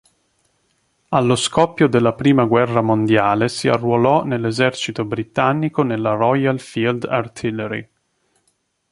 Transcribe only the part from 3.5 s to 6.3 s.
arruolò nell'esercito britannico nella